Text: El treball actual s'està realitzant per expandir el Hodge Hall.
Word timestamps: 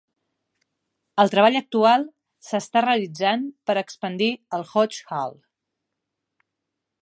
El 1.23 1.29
treball 1.33 1.57
actual 1.59 2.05
s'està 2.47 2.83
realitzant 2.87 3.45
per 3.69 3.77
expandir 3.83 4.31
el 4.59 4.65
Hodge 4.73 5.07
Hall. 5.19 5.39